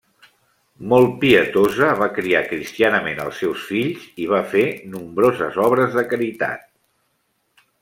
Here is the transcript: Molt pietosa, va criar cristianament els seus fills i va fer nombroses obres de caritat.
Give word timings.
Molt 0.93 1.11
pietosa, 1.23 1.89
va 1.99 2.07
criar 2.15 2.41
cristianament 2.53 3.21
els 3.27 3.43
seus 3.45 3.67
fills 3.73 4.09
i 4.25 4.29
va 4.33 4.41
fer 4.55 4.65
nombroses 4.97 5.63
obres 5.69 6.01
de 6.01 6.09
caritat. 6.17 6.67